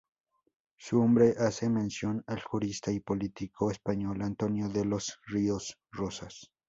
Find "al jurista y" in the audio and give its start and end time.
2.25-3.01